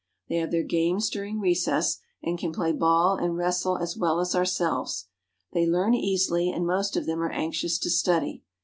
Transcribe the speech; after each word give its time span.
They 0.29 0.37
have 0.37 0.49
their 0.49 0.63
games 0.63 1.11
during 1.11 1.39
recess 1.39 1.99
and 2.23 2.39
can 2.39 2.51
play 2.51 2.71
ball 2.71 3.17
and 3.21 3.37
wrestle 3.37 3.77
as 3.77 3.95
well 3.95 4.19
as 4.19 4.33
ourselves. 4.33 5.09
They 5.53 5.67
learn 5.67 5.93
easily, 5.93 6.49
and 6.49 6.65
most 6.65 6.97
of 6.97 7.05
them 7.05 7.21
are 7.21 7.29
anxious 7.29 7.77
to 7.77 7.89
study. 7.91 8.41